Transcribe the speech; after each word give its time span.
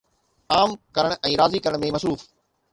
عام 0.55 0.73
ڪرڻ 0.95 1.15
۽ 1.31 1.37
راضي 1.43 1.63
ڪرڻ 1.69 1.81
۾ 1.87 1.95
مصروف 1.99 2.29